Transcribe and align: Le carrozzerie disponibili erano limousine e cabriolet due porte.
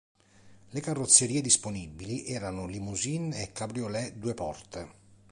Le 0.71 0.79
carrozzerie 0.79 1.41
disponibili 1.41 2.25
erano 2.25 2.65
limousine 2.65 3.39
e 3.43 3.51
cabriolet 3.51 4.15
due 4.15 4.33
porte. 4.33 4.91